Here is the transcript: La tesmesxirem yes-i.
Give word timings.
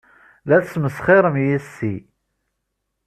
La 0.47 0.57
tesmesxirem 0.63 1.35
yes-i. 1.45 1.93